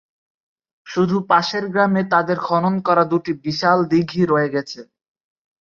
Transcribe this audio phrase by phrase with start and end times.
[0.87, 4.79] শুধু পাশের গ্রামে তাদের খনন করা দুটি বিশাল দীঘি রয়ে গেছে।